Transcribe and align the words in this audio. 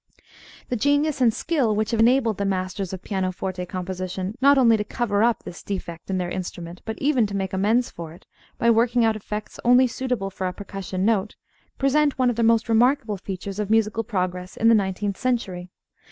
The 0.69 0.75
genius 0.75 1.21
and 1.21 1.31
skill 1.31 1.75
which 1.75 1.91
have 1.91 1.99
enabled 1.99 2.39
the 2.39 2.43
masters 2.43 2.91
of 2.91 3.03
pianoforte 3.03 3.63
composition 3.67 4.33
not 4.41 4.57
only 4.57 4.75
to 4.75 4.83
cover 4.83 5.21
up 5.21 5.43
this 5.43 5.61
defect 5.61 6.09
in 6.09 6.17
their 6.17 6.31
instrument, 6.31 6.81
but 6.85 6.97
even 6.97 7.27
to 7.27 7.35
make 7.35 7.53
amends 7.53 7.91
for 7.91 8.11
it, 8.11 8.25
by 8.57 8.71
working 8.71 9.05
out 9.05 9.15
effects 9.15 9.59
only 9.63 9.85
suitable 9.85 10.31
for 10.31 10.47
a 10.47 10.53
percussion 10.53 11.05
note, 11.05 11.35
present 11.77 12.17
one 12.17 12.31
of 12.31 12.35
the 12.35 12.41
most 12.41 12.67
remarkable 12.67 13.17
features 13.17 13.59
of 13.59 13.69
musical 13.69 14.03
progress 14.03 14.57
in 14.57 14.69
the 14.69 14.73
nineteenth 14.75 15.17
century. 15.17 15.69